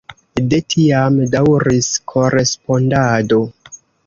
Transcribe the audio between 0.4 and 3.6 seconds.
De tiam daŭris korespondado.